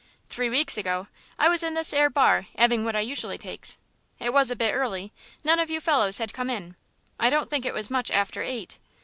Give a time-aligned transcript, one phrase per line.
[0.29, 3.77] Three weeks ago I was in this 'ere bar 'aving what I usually takes.
[4.17, 5.11] It was a bit early;
[5.43, 6.75] none of you fellows had come in.
[7.19, 8.79] I don't think it was much after eight.